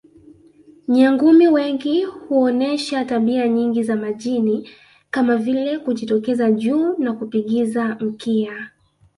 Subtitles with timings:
[0.87, 4.69] Nyangumi wengi huonesha tabia nyingi za majini
[5.11, 8.71] kama vile kujitokeza juu na kupigiza mkia